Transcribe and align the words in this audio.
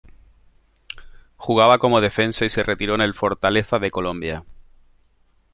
Jugaba 1.37 1.77
como 1.77 2.01
defensa 2.01 2.43
y 2.43 2.49
se 2.49 2.63
retiró 2.63 2.95
en 2.95 3.01
el 3.01 3.13
Fortaleza 3.13 3.77
de 3.77 3.91
Colombia. 3.91 4.43